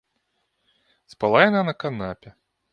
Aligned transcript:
Спала 1.15 1.45
яна 1.49 1.61
на 1.71 1.79
канапе. 1.85 2.29